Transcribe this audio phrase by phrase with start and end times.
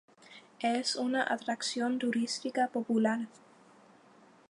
[0.61, 3.27] Es una atracción turística popular.